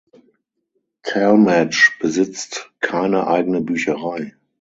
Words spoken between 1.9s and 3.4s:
besitzt keine